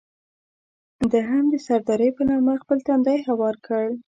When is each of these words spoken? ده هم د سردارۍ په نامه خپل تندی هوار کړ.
ده 1.11 1.19
هم 1.29 1.45
د 1.53 1.55
سردارۍ 1.65 2.09
په 2.17 2.23
نامه 2.29 2.53
خپل 2.63 2.77
تندی 2.87 3.19
هوار 3.29 3.55
کړ. 3.67 3.85